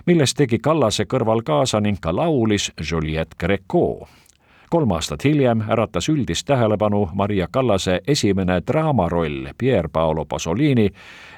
milles 0.07 0.35
tegi 0.35 0.59
Kallase 0.59 1.05
kõrval 1.05 1.43
kaasa 1.43 1.81
ning 1.81 2.01
ka 2.01 2.17
laulis 2.17 2.73
Juliette 2.91 3.37
Greco 3.39 4.09
kolm 4.75 4.91
aastat 4.91 5.25
hiljem 5.25 5.61
äratas 5.71 6.09
üldist 6.09 6.47
tähelepanu 6.47 7.09
Maria 7.15 7.47
Kallase 7.51 8.01
esimene 8.07 8.63
draamaroll 8.67 9.47
Pier 9.59 9.89
Paolo 9.89 10.25
Pasolini 10.25 10.89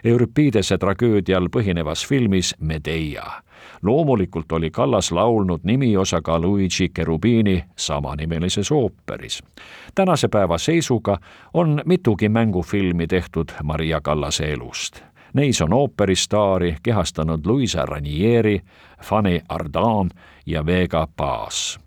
Euripidese 0.04 0.78
tragöödial 0.78 1.48
põhinevas 1.56 2.06
filmis 2.08 2.54
Medea. 2.60 3.24
loomulikult 3.82 4.52
oli 4.52 4.70
Kallas 4.70 5.12
laulnud 5.12 5.60
nimiosaga 5.62 6.38
Luigi 6.38 6.88
Cherubini 6.88 7.64
samanimelises 7.76 8.72
ooperis. 8.72 9.42
tänase 9.94 10.28
päeva 10.28 10.58
seisuga 10.58 11.18
on 11.54 11.82
mitugi 11.84 12.28
mängufilmi 12.28 13.06
tehtud 13.06 13.48
Maria 13.62 14.00
Kallase 14.00 14.52
elust 14.52 15.02
Neis 15.32 15.62
on 15.62 15.72
ooperistaari 15.72 16.76
kehastanud 16.82 17.40
Luisa 17.46 17.86
Ranieri, 17.86 18.60
Fanny 19.02 19.40
Ardant 19.48 20.14
ja 20.46 20.66
Vega 20.66 21.08
Paz 21.16 21.78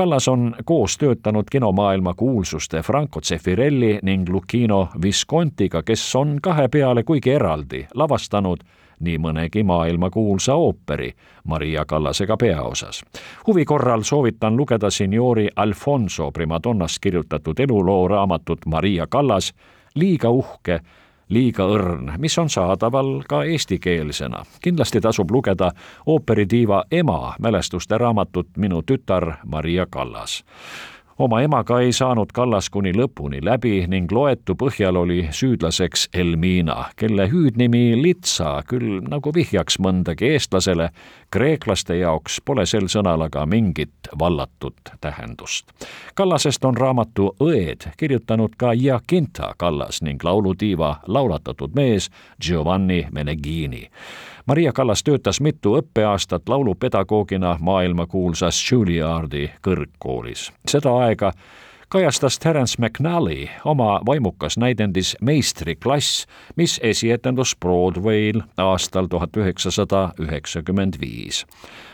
Kallas 0.00 0.28
on 0.28 0.54
koos 0.64 0.98
töötanud 0.98 1.44
kinomaailma 1.50 2.14
kuulsuste 2.14 2.82
Franco 2.82 3.20
Zeffirelli 3.20 3.98
ning 4.02 4.28
Lucchino 4.28 4.88
Viscontiga, 5.02 5.82
kes 5.82 6.16
on 6.16 6.38
kahe 6.42 6.68
peale 6.68 7.02
kuigi 7.02 7.30
eraldi 7.30 7.82
lavastanud 7.94 8.62
nii 9.00 9.18
mõnegi 9.20 9.60
maailmakuulsa 9.60 10.54
ooperi 10.54 11.10
Maria 11.44 11.84
Kallasega 11.84 12.36
peaosas. 12.36 13.02
huvi 13.46 13.64
korral 13.64 14.02
soovitan 14.02 14.56
lugeda 14.56 14.90
seniori 14.90 15.48
Alfonso 15.56 16.30
Primadonnast 16.32 16.96
kirjutatud 17.00 17.60
eluloo 17.60 18.08
raamatut 18.08 18.66
Maria 18.66 19.06
Kallas, 19.06 19.52
liiga 19.94 20.30
uhke 20.30 20.80
liiga 21.30 21.64
õrn, 21.64 22.14
mis 22.18 22.38
on 22.38 22.50
saadaval 22.50 23.22
ka 23.28 23.44
eestikeelsena. 23.44 24.44
kindlasti 24.62 25.00
tasub 25.00 25.30
lugeda 25.30 25.70
ooperitiiva 26.06 26.84
ema 26.90 27.34
mälestuste 27.38 27.98
raamatut 27.98 28.56
Minu 28.56 28.82
tütar 28.82 29.34
Maria 29.46 29.86
Kallas 29.90 30.42
oma 31.20 31.40
emaga 31.42 31.80
ei 31.80 31.92
saanud 31.92 32.32
Kallas 32.32 32.70
kuni 32.70 32.92
lõpuni 32.96 33.42
läbi 33.44 33.84
ning 33.92 34.12
loetu 34.12 34.54
põhjal 34.56 34.96
oli 34.96 35.26
süüdlaseks 35.36 36.08
Elmina, 36.14 36.86
kelle 36.96 37.26
hüüdnimi 37.28 38.02
Litsa 38.02 38.62
küll 38.68 39.02
nagu 39.04 39.32
vihjaks 39.34 39.76
mõndagi 39.84 40.32
eestlasele, 40.34 40.88
kreeklaste 41.30 41.98
jaoks 42.00 42.40
pole 42.44 42.64
sel 42.66 42.88
sõnal 42.88 43.26
aga 43.26 43.44
mingit 43.46 44.08
vallatut 44.18 44.94
tähendust. 45.00 45.68
Kallasest 46.14 46.64
on 46.64 46.76
raamatu 46.76 47.34
Õed 47.40 47.90
kirjutanud 48.00 48.56
ka 48.56 48.72
Giacinta 48.74 49.52
Kallas 49.58 50.00
ning 50.02 50.24
laulutiiva 50.24 50.96
laulatatud 51.06 51.76
mees 51.76 52.08
Giovanni 52.40 53.06
Meneghini 53.12 53.88
Maria 54.50 54.72
Kallas 54.72 55.04
töötas 55.06 55.38
mitu 55.40 55.76
õppeaastat 55.78 56.48
laulupedagoogina 56.50 57.52
maailmakuulsas 57.60 58.58
Juilliardi 58.72 59.44
kõrgkoolis. 59.62 60.48
seda 60.66 60.90
aega 61.04 61.30
kajastas 61.90 62.38
Terence 62.38 62.76
McNally 62.78 63.48
oma 63.64 64.00
vaimukas 64.06 64.58
näidendis 64.58 65.16
Meistriklass, 65.20 66.26
mis 66.56 66.80
esietendus 66.82 67.56
Broadway'l 67.60 68.40
aastal 68.56 69.06
tuhat 69.06 69.36
üheksasada 69.36 70.12
üheksakümmend 70.18 70.94
viis. 71.00 71.46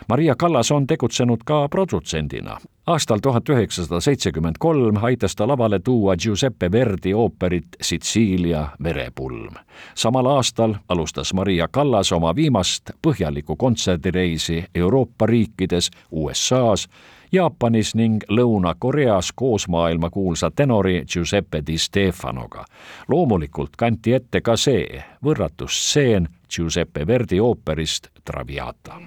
Maria 0.09 0.35
Kallas 0.35 0.71
on 0.71 0.87
tegutsenud 0.87 1.39
ka 1.45 1.69
produtsendina. 1.69 2.59
aastal 2.87 3.19
tuhat 3.19 3.49
üheksasada 3.49 4.01
seitsekümmend 4.01 4.55
kolm 4.59 5.05
aitas 5.05 5.37
ta 5.37 5.49
lavale 5.49 5.79
tuua 5.79 6.17
Giuseppe 6.17 6.73
Verdi 6.73 7.15
ooperit 7.15 7.67
Sitsiilia 7.83 8.69
merepulm. 8.79 9.55
samal 9.95 10.27
aastal 10.27 10.75
alustas 10.89 11.35
Maria 11.35 11.69
Kallas 11.69 12.13
oma 12.13 12.35
viimast 12.35 12.91
põhjalikku 13.03 13.57
kontserdireisi 13.57 14.65
Euroopa 14.75 15.27
riikides, 15.27 15.91
USA-s 16.11 16.89
Jaapanis 17.33 17.95
ning 17.95 18.23
Lõuna-Koreas 18.31 19.33
koos 19.35 19.69
maailmakuulsa 19.69 20.51
tenori 20.51 21.05
Giuseppe 21.13 21.63
Di 21.67 21.79
Stefanoga. 21.79 22.65
loomulikult 23.09 23.77
kanti 23.77 24.13
ette 24.13 24.41
ka 24.41 24.57
see 24.57 25.05
võrratu 25.25 25.69
stseen 25.69 26.29
Giuseppe 26.51 27.07
Verdi 27.07 27.41
ooperist 27.41 28.09
Traviata 28.25 29.01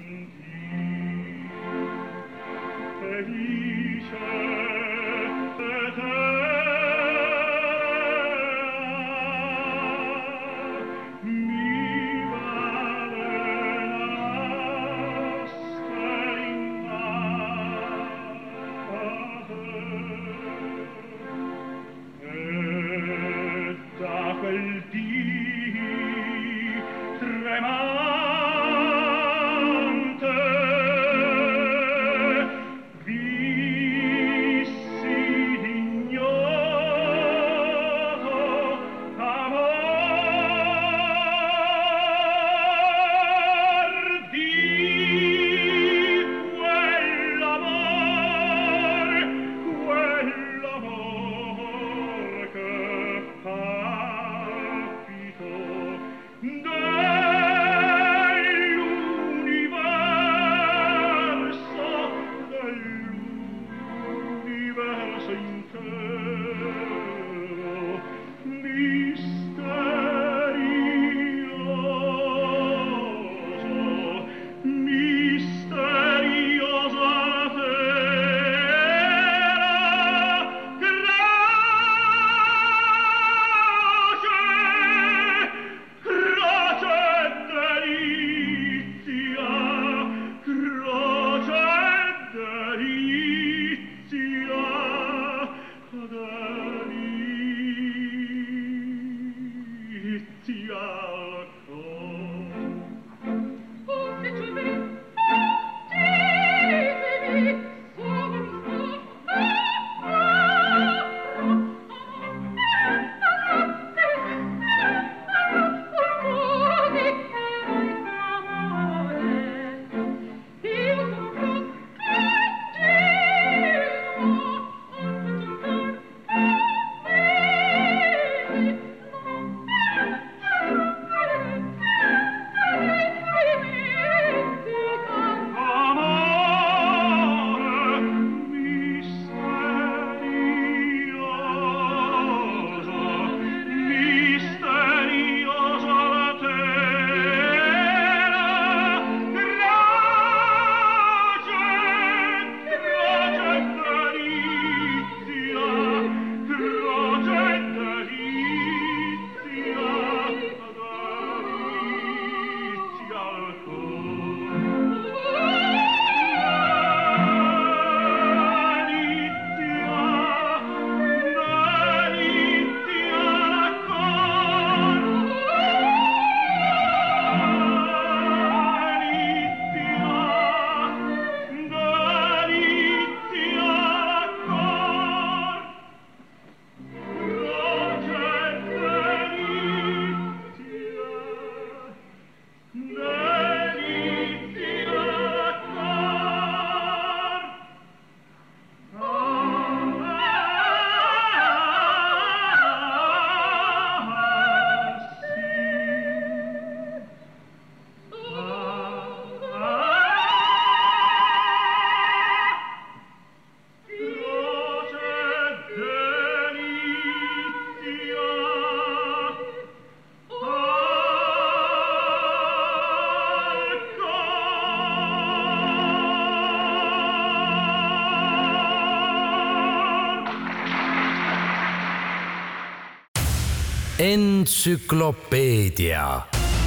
entsüklopeedia. 234.00 236.20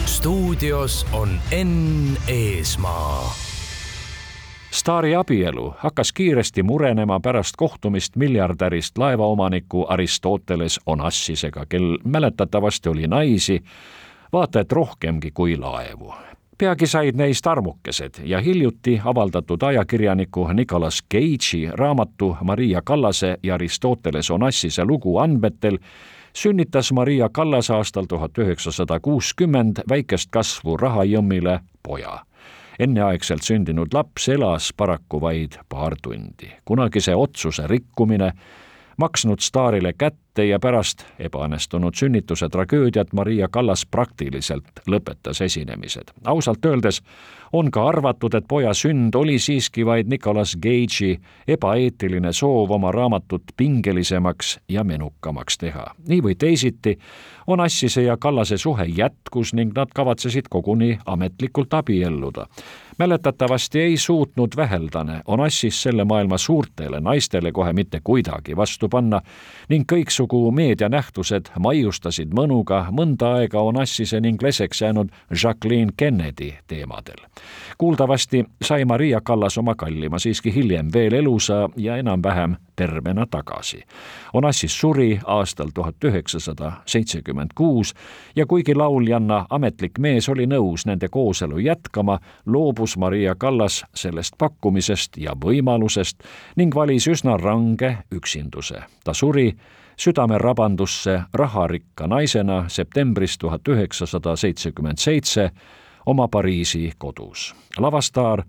stuudios 0.06 1.06
on 1.14 1.30
Enn 1.52 2.18
Eesmaa 2.28 3.34
staari 4.72 5.16
abielu 5.16 5.76
hakkas 5.78 6.14
kiiresti 6.14 6.64
murenema 6.64 7.20
pärast 7.20 7.54
kohtumist 7.58 8.16
miljardärist 8.16 8.98
laevaomaniku 8.98 9.86
Aristoteles 9.90 10.80
Onassisega, 10.86 11.66
kel 11.66 11.98
mäletatavasti 12.04 12.90
oli 12.90 13.08
naisi 13.08 13.64
vaata 14.34 14.60
et 14.60 14.72
rohkemgi 14.72 15.32
kui 15.32 15.58
laevu. 15.58 16.14
peagi 16.58 16.88
said 16.88 17.16
neist 17.16 17.48
armukesed 17.48 18.12
ja 18.24 18.42
hiljuti 18.42 19.02
avaldatud 19.06 19.62
ajakirjaniku 19.62 20.48
Nicolas 20.48 21.04
Cage'i 21.14 21.70
raamatu 21.72 22.38
Maria 22.44 22.82
Kallase 22.86 23.38
ja 23.44 23.54
Aristoteles 23.54 24.32
Onassise 24.32 24.86
lugu 24.86 25.18
andmetel 25.18 25.78
sünnitas 26.36 26.92
Maria 26.92 27.30
Kallas 27.30 27.70
aastal 27.70 28.06
tuhat 28.10 28.38
üheksasada 28.38 29.00
kuuskümmend 29.00 29.84
väikest 29.90 30.30
kasvu 30.32 30.78
rahajõmmile 30.78 31.60
poja 31.84 32.20
enneaegselt 32.80 33.44
sündinud 33.44 33.94
laps 33.94 34.28
elas 34.30 34.72
paraku 34.78 35.22
vaid 35.22 35.58
paar 35.70 35.96
tundi. 36.02 36.52
kunagise 36.66 37.16
otsuse 37.16 37.68
rikkumine 37.68 38.32
maksnud 38.98 39.40
staarile 39.40 39.94
kätte 39.94 40.46
ja 40.46 40.60
pärast 40.60 41.06
ebaõnnestunud 41.20 41.96
sünnituse 41.96 42.50
tragöödiat 42.50 43.14
Maria 43.14 43.48
Kallas 43.48 43.86
praktiliselt 43.86 44.82
lõpetas 44.90 45.42
esinemised. 45.42 46.12
ausalt 46.26 46.66
öeldes 46.66 47.02
on 47.54 47.72
ka 47.72 47.88
arvatud, 47.88 48.34
et 48.34 48.48
poja 48.48 48.74
sünd 48.74 49.16
oli 49.16 49.40
siiski 49.40 49.86
vaid 49.86 50.08
Nicolas 50.10 50.56
Cage'i 50.58 51.20
ebaeetiline 51.48 52.34
soov 52.34 52.72
oma 52.72 52.92
raamatut 52.92 53.44
pingelisemaks 53.58 54.60
ja 54.70 54.84
menukamaks 54.84 55.58
teha. 55.58 55.86
nii 56.08 56.22
või 56.24 56.36
teisiti 56.36 56.98
on 57.48 57.60
Assise 57.60 58.04
ja 58.04 58.18
Kallase 58.18 58.58
suhe 58.58 58.86
jätkus 58.86 59.54
ning 59.54 59.78
nad 59.78 59.88
kavatsesid 59.96 60.50
koguni 60.50 61.00
ametlikult 61.06 61.74
abielluda 61.74 62.48
mäletatavasti 62.98 63.80
ei 63.80 63.98
suutnud 63.98 64.50
väheldane 64.56 65.22
Onassis 65.26 65.84
selle 65.84 66.04
maailma 66.04 66.38
suurtele 66.38 67.00
naistele 67.00 67.52
kohe 67.52 67.74
mitte 67.74 68.02
kuidagi 68.04 68.56
vastu 68.56 68.90
panna 68.90 69.22
ning 69.70 69.86
kõiksugu 69.92 70.52
meedianähtused 70.52 71.50
maiustasid 71.60 72.34
mõnuga 72.36 72.86
mõnda 72.92 73.34
aega 73.40 73.62
Onassise 73.62 74.20
ning 74.20 74.42
leseks 74.42 74.82
jäänud 74.82 75.10
Jacqueline 75.44 75.92
Kennedy 75.98 76.52
teemadel. 76.68 77.26
kuuldavasti 77.78 78.46
sai 78.62 78.86
Maria 78.86 79.22
Kallas 79.22 79.58
oma 79.58 79.76
kallima 79.76 80.20
siiski 80.20 80.56
hiljem 80.56 80.90
veel 80.94 81.14
elusa 81.14 81.70
ja 81.78 81.98
enam-vähem 81.98 82.56
tervena 82.76 83.26
tagasi. 83.26 83.84
Onassis 84.34 84.80
suri 84.80 85.20
aastal 85.26 85.70
tuhat 85.74 86.04
üheksasada 86.04 86.72
seitsekümmend 86.86 87.50
kuus 87.56 87.94
ja 88.36 88.46
kuigi 88.46 88.76
lauljanna 88.76 89.46
ametlik 89.50 90.00
mees 90.00 90.30
oli 90.30 90.48
nõus 90.48 90.86
nende 90.86 91.08
kooselu 91.08 91.58
jätkama, 91.58 92.20
loobus 92.46 92.98
Maria 92.98 93.36
Kallas 93.36 93.84
sellest 93.96 94.36
pakkumisest 94.38 95.18
ja 95.18 95.36
võimalusest 95.46 96.24
ning 96.56 96.76
valis 96.76 97.08
üsna 97.08 97.38
range 97.38 97.98
üksinduse. 98.12 98.84
ta 99.04 99.14
suri 99.14 99.54
südamerabandusse 99.98 101.22
raharikka 101.34 102.08
naisena 102.08 102.66
septembris 102.68 103.38
tuhat 103.38 103.68
üheksasada 103.68 104.36
seitsekümmend 104.36 104.98
seitse 104.98 105.52
oma 106.06 106.28
Pariisi 106.28 106.92
kodus. 106.98 107.56
lavastaar 107.78 108.44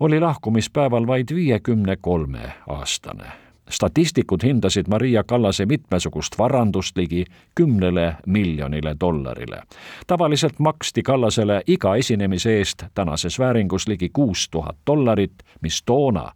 oli 0.00 0.20
lahkumispäeval 0.20 1.06
vaid 1.06 1.34
viiekümne 1.34 1.96
kolme 1.96 2.52
aastane 2.68 3.41
statistikud 3.72 4.42
hindasid 4.42 4.86
Maria 4.88 5.24
Kallase 5.24 5.66
mitmesugust 5.66 6.38
varandust 6.38 6.96
ligi 6.96 7.24
kümnele 7.54 8.16
miljonile 8.26 8.96
dollarile. 9.00 9.62
tavaliselt 10.06 10.58
maksti 10.58 11.02
Kallasele 11.02 11.62
iga 11.66 11.96
esinemise 11.96 12.58
eest 12.58 12.84
tänases 12.94 13.38
vääringus 13.38 13.88
ligi 13.88 14.08
kuus 14.12 14.48
tuhat 14.48 14.76
dollarit, 14.86 15.32
mis 15.60 15.82
toona 15.82 16.32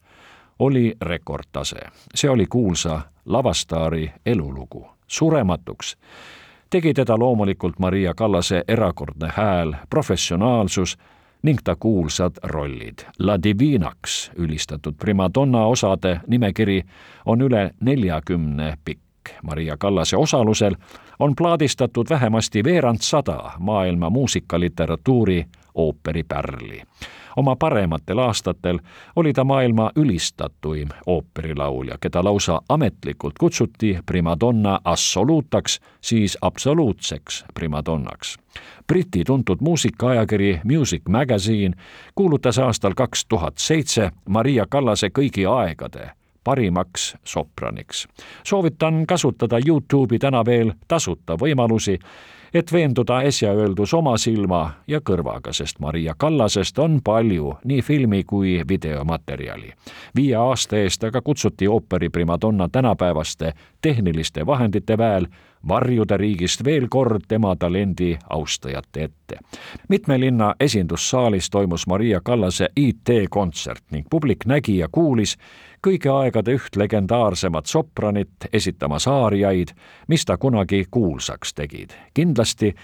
oli 0.58 0.94
rekordtase. 1.00 1.76
see 2.14 2.30
oli 2.30 2.46
kuulsa 2.46 3.00
lavastaari 3.24 4.12
elulugu. 4.26 4.86
surematuks 5.06 5.96
tegi 6.70 6.94
teda 6.94 7.18
loomulikult 7.18 7.78
Maria 7.78 8.14
Kallase 8.14 8.62
erakordne 8.68 9.32
hääl, 9.36 9.74
professionaalsus 9.90 10.98
ning 11.46 11.62
ta 11.64 11.76
kuulsad 11.78 12.40
rollid. 12.42 13.06
La 13.18 13.38
Divinaks 13.42 14.30
ülistatud 14.36 14.94
primadonna 14.98 15.66
osade 15.66 16.20
nimekiri 16.26 16.82
on 17.24 17.40
üle 17.40 17.70
neljakümne 17.80 18.74
pikk. 18.84 19.00
Maria 19.42 19.76
Kallase 19.76 20.16
osalusel 20.16 20.74
on 21.18 21.34
plaadistatud 21.36 22.06
vähemasti 22.10 22.64
veerand 22.64 22.98
sada 23.00 23.52
maailma 23.58 24.10
muusikaliteratuuri 24.10 25.46
ooperipärli 25.76 26.82
oma 27.36 27.56
parematel 27.56 28.18
aastatel 28.18 28.78
oli 29.16 29.32
ta 29.32 29.44
maailma 29.44 29.90
ülistatuim 29.96 30.88
ooperilaulja, 31.06 31.98
keda 32.00 32.24
lausa 32.24 32.60
ametlikult 32.68 33.34
kutsuti 33.38 33.98
primadonna 34.06 34.80
absoluutaks, 34.84 35.80
siis 36.00 36.38
absoluutseks 36.40 37.44
primadonnaks. 37.54 38.36
Briti 38.86 39.24
tuntud 39.24 39.58
muusikaajakiri 39.60 40.60
Music 40.64 41.02
Magazine 41.08 41.74
kuulutas 42.14 42.58
aastal 42.58 42.92
kaks 42.96 43.26
tuhat 43.26 43.58
seitse 43.58 44.10
Maria 44.28 44.66
Kallase 44.68 45.08
kõigi 45.08 45.46
aegade 45.46 46.10
parimaks 46.44 47.16
sopraniks. 47.24 48.08
soovitan 48.44 49.06
kasutada 49.06 49.58
Youtube'i 49.66 50.18
täna 50.18 50.44
veel 50.44 50.72
tasuta 50.88 51.34
võimalusi 51.34 51.98
et 52.54 52.72
veenduda 52.72 53.18
äsja 53.18 53.52
öeldus 53.52 53.94
oma 53.94 54.16
silma 54.18 54.70
ja 54.86 55.00
kõrvaga, 55.00 55.52
sest 55.52 55.80
Maria 55.80 56.14
Kallasest 56.18 56.78
on 56.78 57.00
palju 57.04 57.54
nii 57.64 57.82
filmi 57.82 58.24
kui 58.24 58.62
videomaterjali. 58.68 59.72
viie 60.16 60.36
aasta 60.36 60.76
eest 60.76 61.04
aga 61.04 61.22
kutsuti 61.22 61.68
ooperi 61.68 62.08
primadonna 62.08 62.68
tänapäevaste 62.68 63.52
tehniliste 63.80 64.46
vahendite 64.46 64.98
väel 64.98 65.26
varjude 65.68 66.16
riigist 66.16 66.64
veel 66.64 66.88
kord 66.88 67.22
tema 67.28 67.56
talendi 67.56 68.18
austajate 68.30 69.02
ette. 69.02 69.38
mitme 69.88 70.20
linna 70.20 70.54
esindussaalis 70.60 71.50
toimus 71.50 71.86
Maria 71.86 72.20
Kallase 72.24 72.68
IT-kontsert 72.76 73.84
ning 73.90 74.06
publik 74.10 74.46
nägi 74.46 74.78
ja 74.78 74.88
kuulis 74.92 75.36
kõigi 75.86 76.10
aegade 76.10 76.54
üht 76.56 76.76
legendaarsemat 76.76 77.66
sopranit 77.70 78.48
esitamas 78.52 79.06
aariaid, 79.06 79.70
mis 80.08 80.24
ta 80.24 80.36
kunagi 80.36 80.84
kuulsaks 80.90 81.54
tegid. 81.54 81.94
kindlasti 82.14 82.74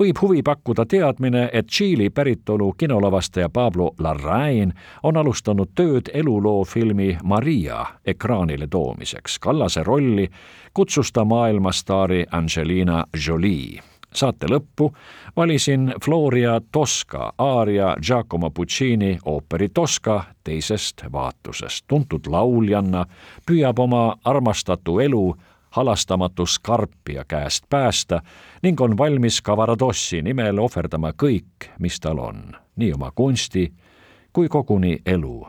võib 0.00 0.20
huvi 0.22 0.42
pakkuda 0.42 0.84
teadmine, 0.86 1.48
et 1.52 1.66
Tšiili 1.66 2.10
päritolu 2.10 2.72
kinolavastaja 2.72 3.48
Pablo 3.48 3.94
Larrain 3.98 4.72
on 5.02 5.16
alustanud 5.16 5.72
tööd 5.74 6.10
eluloofilmi 6.14 7.18
Maria 7.24 7.84
ekraanile 8.04 8.66
toomiseks. 8.66 9.38
Kallase 9.38 9.82
rolli 9.82 10.28
kutsus 10.74 11.12
ta 11.12 11.24
maailmastaari 11.24 12.26
Angelina 12.32 13.04
Jolie 13.26 13.89
saate 14.14 14.46
lõppu 14.50 14.90
valisin 15.36 15.94
Floria 16.04 16.60
Tosca 16.72 17.32
aaria 17.38 17.96
Giacomo 18.06 18.50
Puccini 18.50 19.18
ooperi 19.24 19.68
Tosca 19.68 20.24
teisest 20.44 21.02
vaatusest. 21.12 21.84
tuntud 21.88 22.26
lauljanna 22.26 23.06
püüab 23.50 23.78
oma 23.78 24.16
armastatu 24.24 24.98
elu 24.98 25.34
halastamatu 25.70 26.46
Scarpia 26.46 27.24
käest 27.24 27.64
päästa 27.70 28.22
ning 28.62 28.80
on 28.80 28.98
valmis 28.98 29.42
Cavaradossi 29.42 30.22
nimel 30.22 30.58
ohverdama 30.58 31.12
kõik, 31.22 31.70
mis 31.78 32.00
tal 32.00 32.18
on, 32.18 32.42
nii 32.76 32.92
oma 32.92 33.12
kunsti 33.14 33.72
kui 34.32 34.48
koguni 34.48 34.98
elu. 35.06 35.46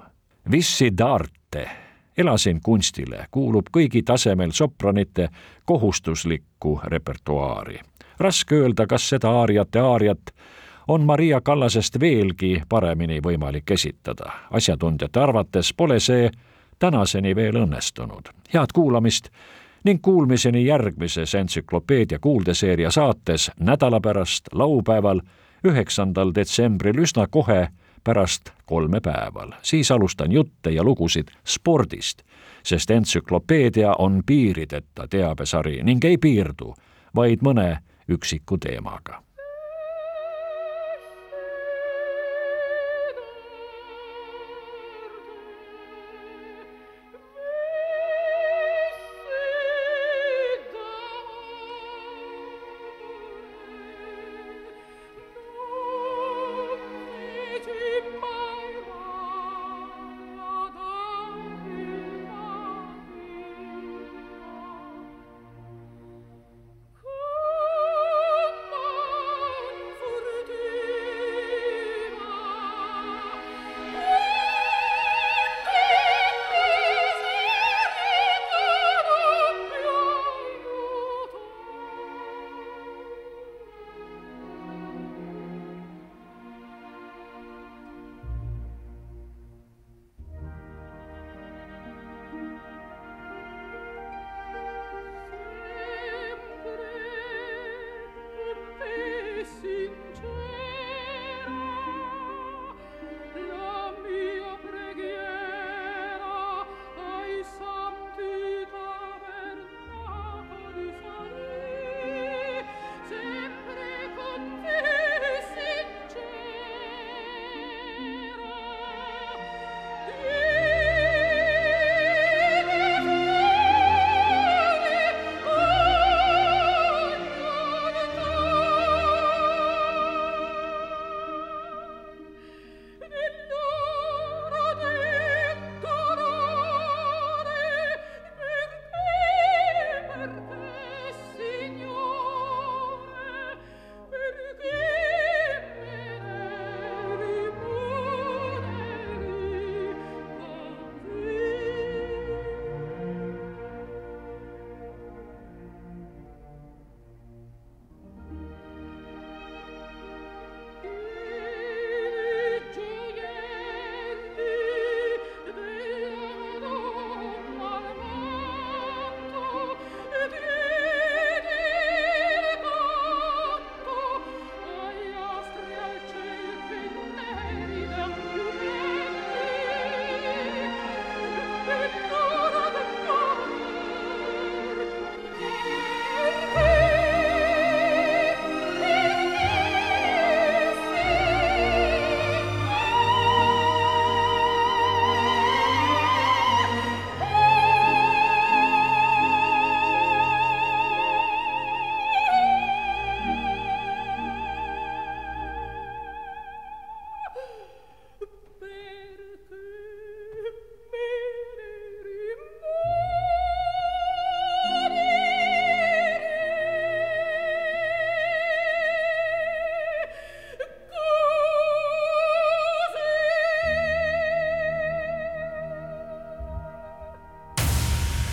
Vissi 0.51 0.89
d'arte, 0.97 1.69
elasin 2.17 2.61
kunstile, 2.63 3.25
kuulub 3.31 3.69
kõigi 3.77 4.03
tasemel 4.03 4.51
sopranite 4.51 5.29
kohustuslikku 5.65 6.79
repertuaari. 6.83 7.79
Raske 8.21 8.55
öelda, 8.55 8.87
kas 8.87 9.09
seda 9.09 9.29
aariate 9.29 9.79
aariat 9.79 10.31
on 10.87 11.01
Maria 11.01 11.41
Kallasest 11.41 11.99
veelgi 11.99 12.61
paremini 12.69 13.19
võimalik 13.19 13.71
esitada. 13.71 14.31
asjatundjate 14.51 15.19
arvates 15.19 15.73
pole 15.73 15.99
see 15.99 16.29
tänaseni 16.79 17.35
veel 17.35 17.55
õnnestunud. 17.55 18.29
head 18.53 18.73
kuulamist 18.73 19.29
ning 19.83 20.01
kuulmiseni 20.01 20.65
järgmises 20.65 21.35
entsüklopeedia 21.35 22.19
kuuldeseeria 22.19 22.91
saates 22.91 23.51
nädala 23.59 24.01
pärast 24.01 24.47
laupäeval, 24.53 25.21
üheksandal 25.63 26.31
detsembril 26.35 26.97
üsna 26.97 27.27
kohe 27.27 27.67
pärast 28.03 28.49
kolmepäeval. 28.65 29.51
siis 29.61 29.91
alustan 29.91 30.31
jutte 30.31 30.69
ja 30.69 30.83
lugusid 30.83 31.27
spordist, 31.45 32.21
sest 32.63 32.91
entsüklopeedia 32.91 33.93
on 33.99 34.23
piirideta 34.25 35.07
teabesari 35.07 35.83
ning 35.83 36.05
ei 36.05 36.17
piirdu 36.17 36.75
vaid 37.15 37.43
mõne 37.43 37.79
üksiku 38.11 38.57
teemaga 38.57 39.21